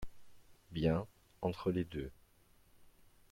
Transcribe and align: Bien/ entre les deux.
Bien/ 0.71 1.05
entre 1.43 1.69
les 1.71 1.83
deux. 1.83 2.09